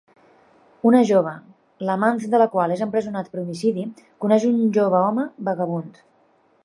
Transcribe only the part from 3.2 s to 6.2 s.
per homicidi, coneix un jove home vagabund.